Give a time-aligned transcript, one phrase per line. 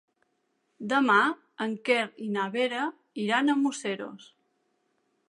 [0.93, 1.17] Demà
[1.65, 1.99] en Quer
[2.29, 2.87] i na Vera
[3.27, 4.29] iran a Museros.